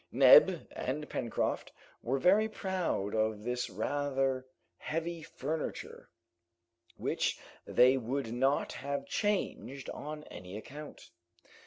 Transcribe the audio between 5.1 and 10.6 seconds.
furniture, which they would not have changed on any